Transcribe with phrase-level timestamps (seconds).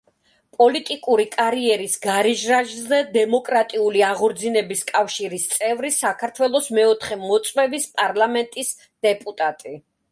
[0.59, 8.79] პოლიტიკური კარიერის გარიჟრაჟზე „დემოკრატიული აღორძინების კავშირის“ წევრი, საქართველოს მეოთხე მოწვევის პარლამენტის
[9.11, 9.81] დეპუტატი.